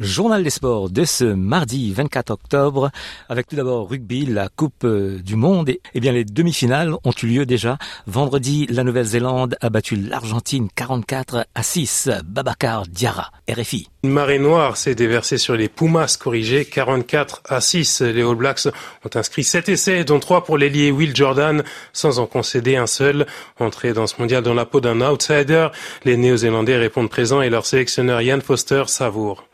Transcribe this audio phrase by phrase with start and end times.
[0.00, 2.90] Journal des sports de ce mardi 24 octobre,
[3.28, 5.68] avec tout d'abord rugby, la Coupe euh, du Monde.
[5.68, 7.78] Et, eh bien, les demi-finales ont eu lieu déjà.
[8.08, 12.10] Vendredi, la Nouvelle-Zélande a battu l'Argentine 44 à 6.
[12.24, 13.88] Babacar Diarra, RFI.
[14.02, 18.00] Une marée noire s'est déversée sur les Pumas corrigés 44 à 6.
[18.00, 22.26] Les All Blacks ont inscrit 7 essais, dont 3 pour l'ailier Will Jordan, sans en
[22.26, 23.26] concéder un seul.
[23.60, 25.68] Entré dans ce mondial dans la peau d'un outsider,
[26.04, 29.44] les Néo-Zélandais répondent présents et leur sélectionneur Ian Foster savoure.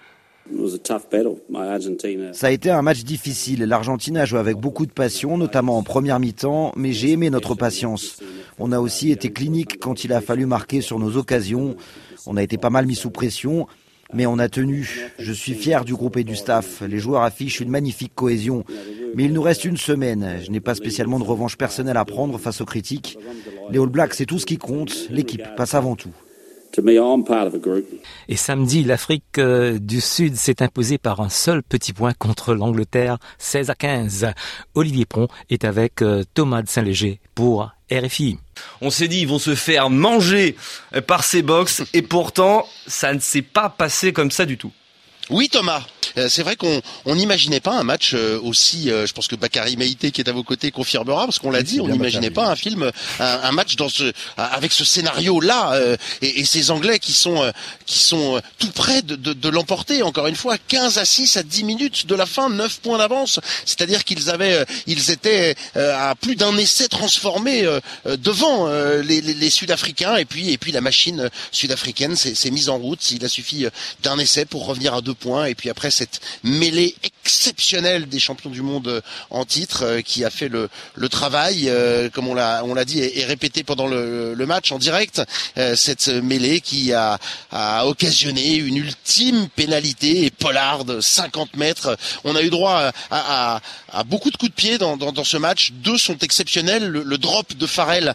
[2.32, 3.64] Ça a été un match difficile.
[3.64, 7.54] L'Argentine a joué avec beaucoup de passion, notamment en première mi-temps, mais j'ai aimé notre
[7.54, 8.20] patience.
[8.58, 11.76] On a aussi été clinique quand il a fallu marquer sur nos occasions.
[12.26, 13.66] On a été pas mal mis sous pression,
[14.12, 15.10] mais on a tenu.
[15.18, 16.82] Je suis fier du groupe et du staff.
[16.82, 18.64] Les joueurs affichent une magnifique cohésion.
[19.14, 20.38] Mais il nous reste une semaine.
[20.42, 23.18] Je n'ai pas spécialement de revanche personnelle à prendre face aux critiques.
[23.70, 25.08] Les All Blacks, c'est tout ce qui compte.
[25.10, 26.12] L'équipe passe avant tout.
[28.28, 33.18] Et samedi, l'Afrique euh, du Sud s'est imposée par un seul petit point contre l'Angleterre,
[33.38, 34.26] 16 à 15.
[34.74, 38.38] Olivier Pron est avec euh, Thomas de Saint-Léger pour RFI.
[38.80, 40.54] On s'est dit ils vont se faire manger
[41.06, 44.72] par ces box et pourtant ça ne s'est pas passé comme ça du tout.
[45.30, 45.84] Oui Thomas,
[46.18, 48.90] euh, c'est vrai qu'on n'imaginait pas un match euh, aussi.
[48.90, 51.62] Euh, je pense que Bakary Maïté qui est à vos côtés confirmera parce qu'on l'a
[51.62, 55.78] dit, on n'imaginait pas un film, un, match dans ce avec ce scénario là
[56.22, 57.52] et, ces Anglais qui sont
[57.86, 60.02] qui sont tout près de, de, l'emporter.
[60.02, 63.40] Encore une fois, 15 à 6 à 10 minutes de la fin, 9 points d'avance.
[63.64, 67.66] C'est-à-dire qu'ils avaient, ils étaient à plus d'un essai transformé
[68.04, 72.78] devant les, les, les Sud-Africains et puis et puis la machine sud-africaine s'est mise en
[72.78, 73.10] route.
[73.10, 73.66] Il a suffi
[74.02, 75.14] d'un essai pour revenir à deux
[75.48, 76.94] et puis après cette mêlée
[77.24, 79.00] exceptionnelle des champions du monde euh,
[79.30, 82.84] en titre euh, qui a fait le, le travail, euh, comme on l'a on l'a
[82.84, 85.22] dit et, répété pendant le, le, match en direct,
[85.76, 87.18] cette mêlée qui a,
[87.52, 91.96] a occasionné une ultime pénalité et Pollard 50 mètres.
[92.24, 93.60] On a eu droit à, à,
[93.92, 95.70] à beaucoup de coups de pied dans, dans, dans, ce match.
[95.72, 96.88] Deux sont exceptionnels.
[96.88, 98.14] Le, drop de Farrell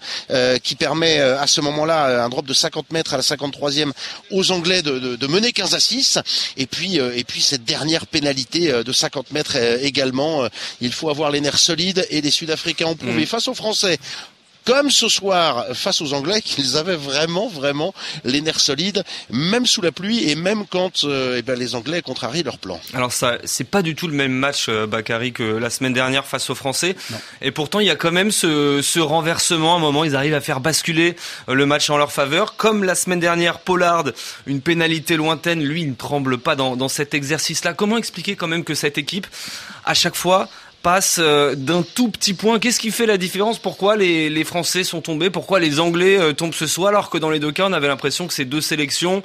[0.63, 3.91] qui permet à ce moment-là un drop de 50 mètres à la 53e
[4.31, 6.19] aux Anglais de, de, de mener 15 à 6.
[6.57, 10.43] Et puis et puis cette dernière pénalité euh, de 50 mètres euh, également.
[10.43, 10.49] Euh,
[10.81, 13.27] il faut avoir les nerfs solides et les Sud-Africains ont prouvé mm.
[13.27, 13.97] face aux Français
[14.65, 17.93] comme ce soir face aux Anglais, qu'ils avaient vraiment, vraiment
[18.23, 22.43] les nerfs solides, même sous la pluie et même quand eh ben, les Anglais contrarient
[22.43, 22.79] leur plan.
[22.93, 26.49] Alors ça, c'est pas du tout le même match, Bakary, que la semaine dernière face
[26.49, 26.95] aux Français.
[27.41, 29.73] Et pourtant, il y a quand même ce, ce, renversement.
[29.73, 31.15] À un moment, ils arrivent à faire basculer
[31.47, 32.55] le match en leur faveur.
[32.55, 34.05] Comme la semaine dernière, Pollard,
[34.47, 37.73] une pénalité lointaine, lui, il ne tremble pas dans, dans cet exercice-là.
[37.73, 39.27] Comment expliquer quand même que cette équipe,
[39.85, 40.49] à chaque fois,
[40.85, 42.59] passe euh, d'un tout petit point.
[42.59, 43.57] Qu'est-ce qui fait la différence?
[43.57, 45.31] Pourquoi les, Français sont tombés?
[45.31, 47.87] Pourquoi les Anglais euh, tombent ce soir alors que dans les deux cas, on avait
[47.87, 49.23] l'impression que ces deux sélections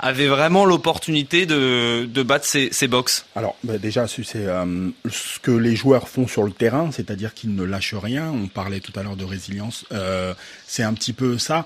[0.00, 3.26] avaient vraiment l'opportunité de, de, battre ces, ces box?
[3.36, 7.54] Alors bah déjà, c'est euh, ce que les joueurs font sur le terrain, c'est-à-dire qu'ils
[7.54, 8.32] ne lâchent rien.
[8.32, 9.84] On parlait tout à l'heure de résilience.
[10.66, 11.64] C'est un petit peu ça.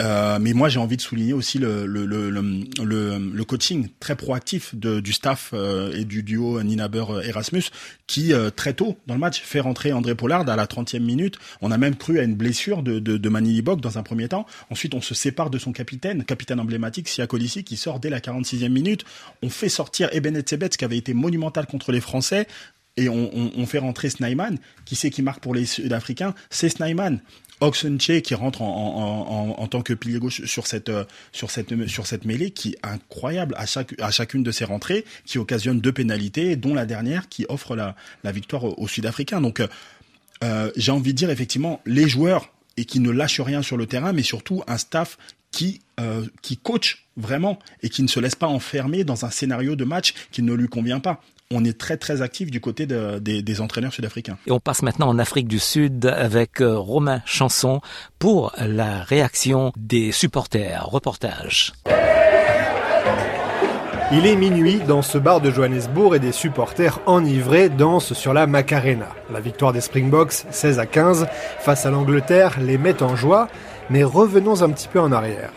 [0.00, 5.92] Euh, mais moi, j'ai envie de souligner aussi le, coaching très proactif du staff euh,
[5.94, 7.64] et du duo Ninaber-Erasmus
[8.06, 11.38] qui, euh, très tôt dans le match, fait rentrer André Pollard à la 30e minute.
[11.60, 14.46] On a même cru à une blessure de, de, de Manili dans un premier temps.
[14.70, 18.20] Ensuite, on se sépare de son capitaine, capitaine emblématique, Sia Colissi, qui sort dès la
[18.20, 19.04] 46e minute.
[19.42, 22.46] On fait sortir Eben Etzebet, qui avait été monumental contre les Français
[22.96, 24.58] et on, fait rentrer Snyman.
[24.84, 26.34] Qui c'est qui marque pour les Sud-Africains?
[26.50, 27.20] C'est Snyman.
[27.60, 31.48] Oxenche qui rentre en, tant que pilier gauche sur cette euh, sur
[32.24, 36.86] mêlée qui est incroyable à chacune de ses rentrées qui occasionne deux pénalités dont la
[36.86, 37.94] dernière qui offre la,
[38.32, 39.40] victoire aux, Sud-Africains.
[39.40, 39.68] Donc euh,
[40.42, 43.86] euh, j'ai envie de dire effectivement les joueurs et qui ne lâchent rien sur le
[43.86, 45.16] terrain mais surtout un staff
[45.52, 45.80] qui
[46.64, 50.42] coach vraiment et qui ne se laisse pas enfermer dans un scénario de match qui
[50.42, 51.22] ne lui convient pas
[51.52, 54.38] on est très très actif du côté des, entraîneurs sud-africains.
[54.46, 57.80] Et on passe maintenant en Afrique du Sud avec euh, Romain Chanson
[58.18, 60.86] pour la réaction des supporters.
[60.86, 61.72] Reportage.
[64.14, 68.46] Il est minuit dans ce bar de Johannesburg et des supporters enivrés dansent sur la
[68.46, 69.08] Macarena.
[69.32, 71.26] La victoire des Springboks 16 à 15
[71.60, 73.48] face à l'Angleterre les met en joie,
[73.88, 75.50] mais revenons un petit peu en arrière.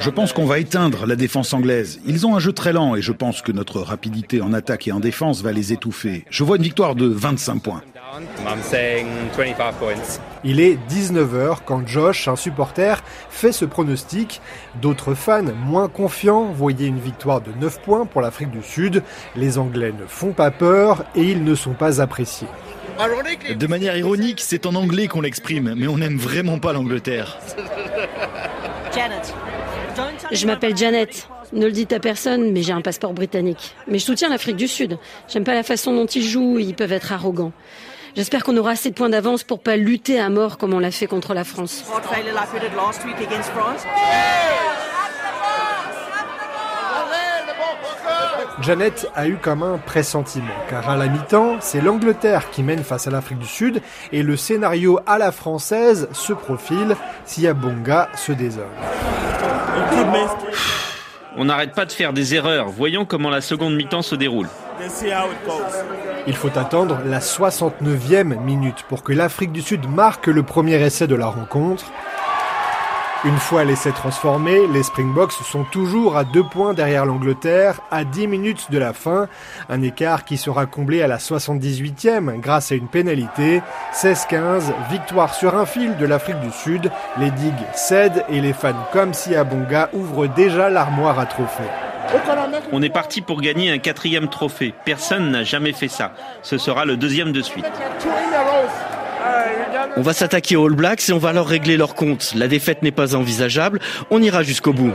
[0.00, 2.00] Je pense qu'on va éteindre la défense anglaise.
[2.06, 4.92] Ils ont un jeu très lent et je pense que notre rapidité en attaque et
[4.92, 6.24] en défense va les étouffer.
[6.30, 7.82] Je vois une victoire de 25 points.
[10.44, 14.40] Il est 19h quand Josh, un supporter, fait ce pronostic.
[14.80, 19.02] D'autres fans, moins confiants, voyaient une victoire de 9 points pour l'Afrique du Sud.
[19.36, 22.48] Les Anglais ne font pas peur et ils ne sont pas appréciés.
[23.58, 27.38] De manière ironique, c'est en anglais qu'on l'exprime, mais on n'aime vraiment pas l'Angleterre.
[30.32, 31.28] Je m'appelle Janet.
[31.52, 33.74] Ne le dites à personne, mais j'ai un passeport britannique.
[33.86, 34.98] Mais je soutiens l'Afrique du Sud.
[35.28, 37.52] J'aime pas la façon dont ils jouent, ils peuvent être arrogants.
[38.16, 40.92] J'espère qu'on aura assez de points d'avance pour pas lutter à mort comme on l'a
[40.92, 41.84] fait contre la France.
[48.60, 53.06] Janet a eu comme un pressentiment, car à la mi-temps, c'est l'Angleterre qui mène face
[53.08, 58.32] à l'Afrique du Sud, et le scénario à la française se profile si Abonga se
[58.32, 58.64] désole.
[61.36, 64.48] On n'arrête pas de faire des erreurs, voyons comment la seconde mi-temps se déroule.
[66.26, 71.06] Il faut attendre la 69e minute pour que l'Afrique du Sud marque le premier essai
[71.06, 71.86] de la rencontre.
[73.26, 78.26] Une fois l'essai transformé, les Springboks sont toujours à deux points derrière l'Angleterre, à 10
[78.26, 79.28] minutes de la fin,
[79.70, 83.62] un écart qui sera comblé à la 78e grâce à une pénalité.
[83.94, 88.74] 16-15, victoire sur un fil de l'Afrique du Sud, les digues cèdent et les fans
[88.92, 91.62] comme Siabonga ouvrent déjà l'armoire à trophées.
[92.72, 94.74] On est parti pour gagner un quatrième trophée.
[94.84, 96.12] Personne n'a jamais fait ça.
[96.42, 97.64] Ce sera le deuxième de suite.
[99.96, 102.32] On va s'attaquer aux All Blacks et on va leur régler leur compte.
[102.34, 103.80] La défaite n'est pas envisageable,
[104.10, 104.92] on ira jusqu'au bout.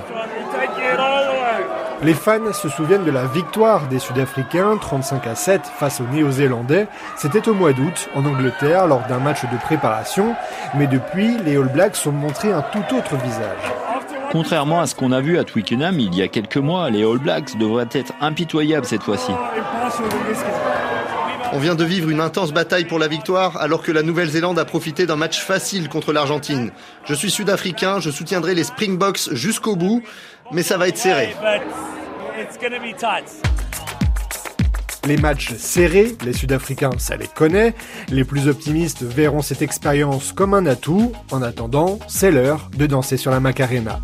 [2.02, 6.88] Les fans se souviennent de la victoire des Sud-Africains 35 à 7 face aux Néo-Zélandais.
[7.18, 10.34] C'était au mois d'août en Angleterre lors d'un match de préparation,
[10.76, 13.74] mais depuis, les All Blacks ont montré un tout autre visage.
[14.32, 17.18] Contrairement à ce qu'on a vu à Twickenham il y a quelques mois, les All
[17.18, 19.32] Blacks devraient être impitoyables cette fois-ci.
[21.52, 24.66] On vient de vivre une intense bataille pour la victoire alors que la Nouvelle-Zélande a
[24.66, 26.72] profité d'un match facile contre l'Argentine.
[27.06, 30.04] Je suis sud-africain, je soutiendrai les Springboks jusqu'au bout,
[30.52, 31.36] mais ça va être serré.
[35.08, 37.74] Les matchs serrés, les Sud-Africains, ça les connaît.
[38.10, 41.14] Les plus optimistes verront cette expérience comme un atout.
[41.32, 44.00] En attendant, c'est l'heure de danser sur la Macarena.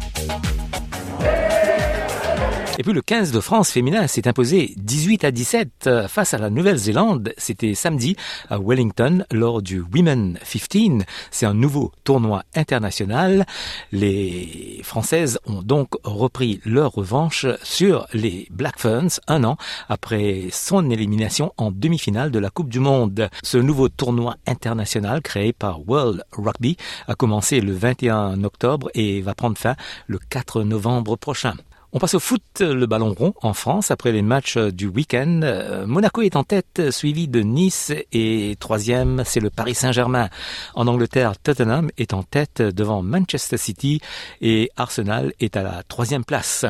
[2.77, 6.37] Et puis le 15 de France féminin s'est imposé 18 à 17 euh, face à
[6.37, 7.33] la Nouvelle-Zélande.
[7.37, 8.17] C'était samedi
[8.49, 11.05] à Wellington lors du Women 15.
[11.31, 13.45] C'est un nouveau tournoi international.
[13.93, 19.55] Les Françaises ont donc repris leur revanche sur les Black Ferns un an
[19.87, 23.29] après son élimination en demi-finale de la Coupe du Monde.
[23.41, 26.75] Ce nouveau tournoi international créé par World Rugby
[27.07, 29.75] a commencé le 21 octobre et va prendre fin
[30.07, 31.53] le 4 novembre prochain.
[31.95, 35.39] On passe au foot, le ballon rond en France après les matchs du week-end.
[35.43, 40.27] Euh, Monaco est en tête, suivi de Nice et troisième, c'est le Paris Saint-Germain.
[40.73, 44.01] En Angleterre, Tottenham est en tête devant Manchester City
[44.41, 46.65] et Arsenal est à la troisième place.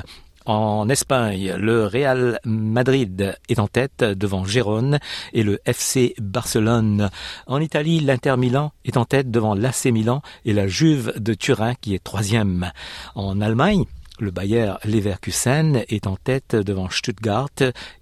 [0.45, 4.99] En Espagne, le Real Madrid est en tête devant Gérone
[5.33, 7.09] et le FC Barcelone.
[7.47, 11.73] En Italie, l'Inter Milan est en tête devant l'AC Milan et la Juve de Turin
[11.73, 12.71] qui est troisième.
[13.15, 13.85] En Allemagne,
[14.19, 17.49] le Bayer Leverkusen est en tête devant Stuttgart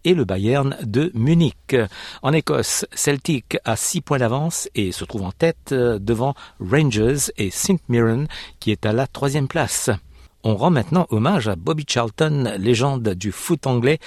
[0.03, 1.75] et le Bayern de Munich.
[2.21, 7.49] En Écosse, Celtic a six points d'avance et se trouve en tête devant Rangers et
[7.49, 8.27] St Mirren
[8.59, 9.89] qui est à la troisième place.
[10.45, 13.99] On rend maintenant hommage à Bobby Charlton, légende du foot anglais,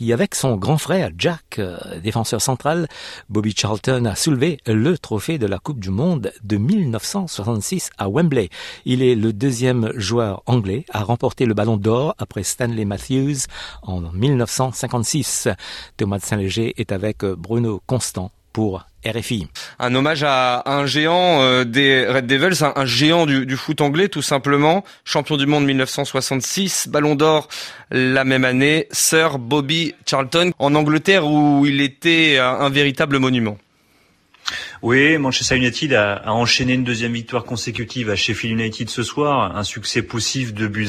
[0.00, 2.88] qui, avec son grand frère Jack, euh, défenseur central,
[3.28, 8.48] Bobby Charlton a soulevé le trophée de la Coupe du Monde de 1966 à Wembley.
[8.86, 13.40] Il est le deuxième joueur anglais à remporter le ballon d'or après Stanley Matthews
[13.82, 15.48] en 1956.
[15.98, 19.48] Thomas de Saint-Léger est avec Bruno Constant pour RFI.
[19.78, 24.08] Un hommage à un géant euh, des Red Devils, un, géant du, du, foot anglais
[24.08, 27.48] tout simplement, champion du monde 1966, Ballon d'Or
[27.90, 33.56] la même année, Sir Bobby Charlton en Angleterre où il était un véritable monument.
[34.82, 39.62] Oui, Manchester United a, enchaîné une deuxième victoire consécutive à Sheffield United ce soir, un
[39.62, 40.88] succès poussif de buts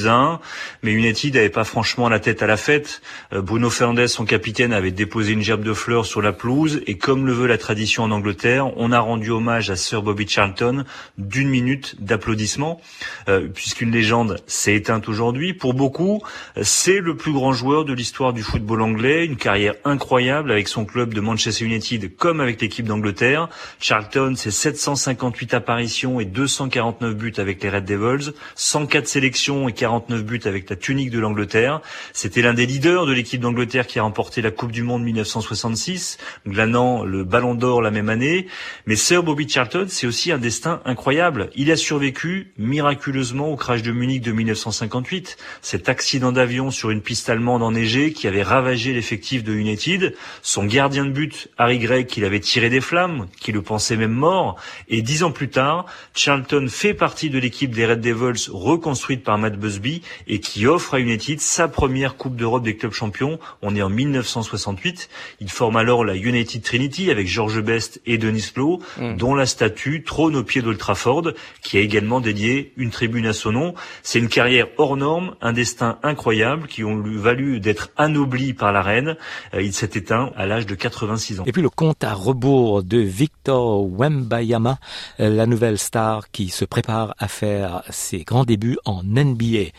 [0.82, 3.02] mais United n'avait pas franchement la tête à la fête.
[3.34, 6.98] Euh, Bruno Fernandes, son capitaine, avait déposé une gerbe de fleurs sur la pelouse, et
[6.98, 10.86] comme le veut la tradition en Angleterre, on a rendu hommage à Sir Bobby Charlton
[11.18, 12.80] d'une minute d'applaudissements,
[13.28, 15.54] euh, puisqu'une légende s'est éteinte aujourd'hui.
[15.54, 16.24] Pour beaucoup,
[16.62, 20.86] c'est le plus grand joueur de l'histoire du football anglais, une carrière incroyable avec son
[20.86, 23.50] club de Manchester United comme avec l'équipe d'Angleterre
[23.82, 30.24] Charlton, c'est 758 apparitions et 249 buts avec les Red Devils, 104 sélections et 49
[30.24, 31.82] buts avec la tunique de l'Angleterre.
[32.14, 36.20] C'était l'un des leaders de l'équipe d'Angleterre qui a remporté la Coupe du Monde 1966,
[36.46, 38.46] glanant le Ballon d'Or la même année.
[38.86, 41.50] Mais Sir Bobby Charlton, c'est aussi un destin incroyable.
[41.56, 47.02] Il a survécu miraculeusement au crash de Munich de 1958, cet accident d'avion sur une
[47.02, 50.16] piste allemande enneigée qui avait ravagé l'effectif de United.
[50.44, 54.12] Son gardien de but, Harry Gregg, qu'il avait tiré des flammes, qui le pensait même
[54.12, 54.58] mort.
[54.90, 59.38] Et dix ans plus tard, Charlton fait partie de l'équipe des Red Devils reconstruite par
[59.38, 63.40] Matt Busby et qui offre à United sa première Coupe d'Europe des clubs champions.
[63.62, 65.08] On est en 1968.
[65.40, 69.16] Il forme alors la United Trinity avec George Best et Denis Lowe, mm.
[69.16, 73.32] dont la statue trône au pied d'Old Trafford, qui a également dédié une tribune à
[73.32, 73.74] son nom.
[74.04, 78.74] C'est une carrière hors norme, un destin incroyable qui ont lui valu d'être anobli par
[78.74, 79.16] la reine.
[79.54, 81.44] Euh, il s'est éteint à l'âge de 86 ans.
[81.46, 84.80] Et puis le compte à rebours de Victor Wembayama,
[85.20, 89.72] euh, la nouvelle star qui se prépare à faire ses grands débuts en NBA.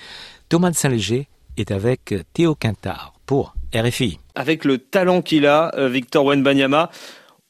[0.49, 4.19] Thomas de Saint-Léger est avec Théo Quintard pour RFI.
[4.35, 6.91] Avec le talent qu'il a, euh, Victor Wembanyama,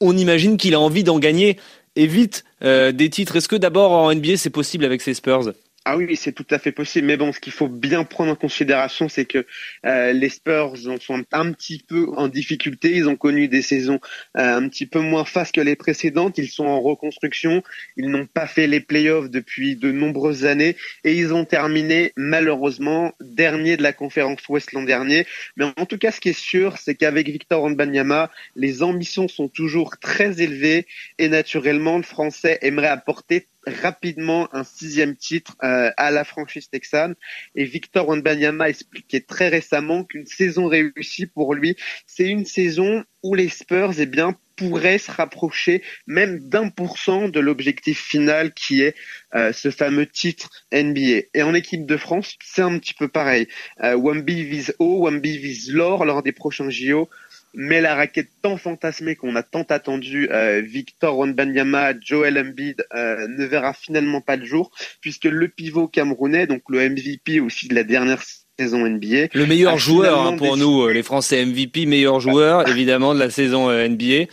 [0.01, 1.57] on imagine qu'il a envie d'en gagner
[1.95, 3.35] et vite des titres.
[3.35, 5.51] Est-ce que d'abord en NBA c'est possible avec ses Spurs?
[5.85, 7.07] Ah oui, c'est tout à fait possible.
[7.07, 9.45] Mais bon, ce qu'il faut bien prendre en considération, c'est que
[9.85, 12.95] euh, les Spurs sont un petit peu en difficulté.
[12.95, 13.99] Ils ont connu des saisons
[14.37, 16.37] euh, un petit peu moins fastes que les précédentes.
[16.37, 17.63] Ils sont en reconstruction.
[17.97, 23.13] Ils n'ont pas fait les playoffs depuis de nombreuses années et ils ont terminé malheureusement
[23.19, 25.25] dernier de la conférence Ouest l'an dernier.
[25.57, 29.49] Mais en tout cas, ce qui est sûr, c'est qu'avec Victor Wembanyama, les ambitions sont
[29.49, 30.87] toujours très élevées
[31.17, 37.15] et naturellement, le Français aimerait apporter rapidement un sixième titre euh, à la franchise texane.
[37.55, 41.75] Et Victor Wembanyama expliquait très récemment qu'une saison réussie pour lui,
[42.07, 47.27] c'est une saison où les Spurs eh bien, pourraient se rapprocher même d'un pour cent
[47.27, 48.95] de l'objectif final qui est
[49.33, 51.27] euh, ce fameux titre NBA.
[51.33, 53.47] Et en équipe de France, c'est un petit peu pareil.
[53.83, 57.09] Euh, Wemby vise haut, Wemby vise l'or lors des prochains JO
[57.53, 63.27] mais la raquette tant fantasmée qu'on a tant attendu, euh, Victor Wembanyama, Joel Embiid, euh,
[63.27, 67.75] ne verra finalement pas le jour, puisque le pivot camerounais, donc le MVP aussi de
[67.75, 68.21] la dernière
[68.59, 69.27] saison NBA.
[69.33, 73.29] Le meilleur joueur hein, pour nous, euh, les Français MVP, meilleur joueur évidemment de la
[73.29, 74.25] saison NBA.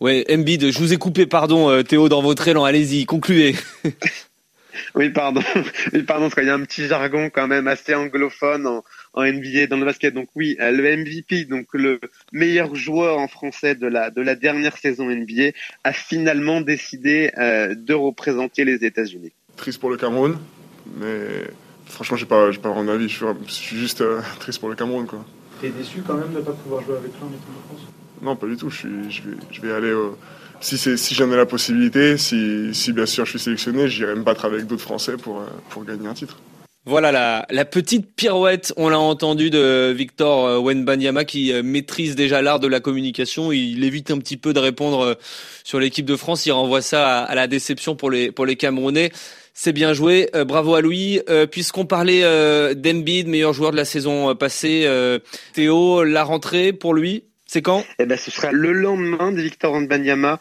[0.00, 3.56] Ouais, Embiid, je vous ai coupé, pardon Théo, dans votre élan, allez-y, concluez.
[4.94, 5.42] oui, pardon.
[5.92, 9.24] Oui, pardon, parce qu'il y a un petit jargon quand même assez anglophone en, en
[9.24, 10.14] NBA dans le basket.
[10.14, 12.00] Donc oui, euh, le MVP, donc le
[12.32, 15.50] meilleur joueur en français de la de la dernière saison NBA,
[15.84, 19.32] a finalement décidé euh, de représenter les États-Unis.
[19.56, 20.38] Triste pour le Cameroun,
[20.96, 21.44] mais
[21.86, 23.08] franchement, j'ai pas j'ai pas vraiment d'avis.
[23.08, 25.24] Je suis juste euh, triste pour le Cameroun, quoi.
[25.60, 27.92] T'es déçu quand même de pas pouvoir jouer avec lui en équipe de France?
[28.22, 28.70] Non, pas du tout.
[28.70, 29.94] Je suis je vais je vais aller
[30.60, 34.22] si, si j'en ai la possibilité, si, si bien sûr je suis sélectionné, j'irai me
[34.22, 36.36] battre avec d'autres Français pour, pour gagner un titre.
[36.88, 42.16] Voilà la, la, petite pirouette, on l'a entendu de Victor euh, Wenbanyama qui euh, maîtrise
[42.16, 43.52] déjà l'art de la communication.
[43.52, 45.14] Il évite un petit peu de répondre euh,
[45.64, 46.46] sur l'équipe de France.
[46.46, 49.12] Il renvoie ça à, la déception pour les pour les Camerounais.
[49.52, 51.20] C'est bien joué, bravo à lui.
[51.50, 52.22] Puisqu'on parlait
[52.76, 54.88] d'Embiid, meilleur joueur de la saison passée,
[55.52, 57.84] Théo, la rentrée pour lui, c'est quand?
[57.98, 60.38] Eh ben, ce sera le lendemain de Victor Wembanyama,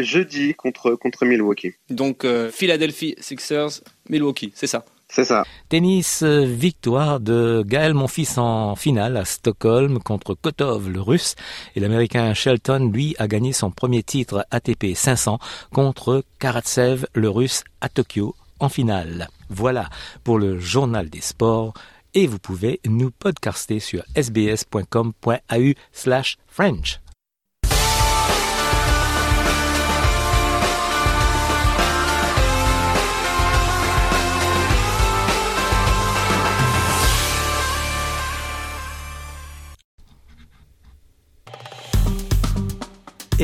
[0.00, 1.74] jeudi contre contre Milwaukee.
[1.90, 4.86] Donc Philadelphie Sixers, Milwaukee, c'est ça?
[5.08, 5.44] C'est ça.
[5.68, 11.36] Tennis, euh, victoire de Gaël Monfils en finale à Stockholm contre Kotov, le russe.
[11.76, 15.38] Et l'américain Shelton, lui, a gagné son premier titre ATP 500
[15.72, 19.28] contre Karatsev, le russe, à Tokyo en finale.
[19.50, 19.88] Voilà
[20.24, 21.74] pour le journal des sports.
[22.14, 27.00] Et vous pouvez nous podcaster sur sbs.com.au slash French.